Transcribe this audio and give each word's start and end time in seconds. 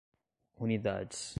unidades 0.55 1.29